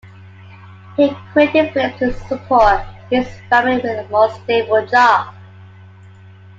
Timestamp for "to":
1.99-2.11